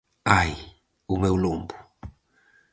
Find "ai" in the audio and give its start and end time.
0.39-0.53